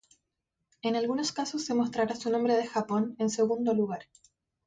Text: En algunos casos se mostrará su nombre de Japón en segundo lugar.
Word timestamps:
En 0.81 0.95
algunos 0.95 1.31
casos 1.31 1.63
se 1.63 1.75
mostrará 1.75 2.15
su 2.15 2.31
nombre 2.31 2.55
de 2.55 2.65
Japón 2.65 3.15
en 3.19 3.29
segundo 3.29 3.75
lugar. 3.75 4.07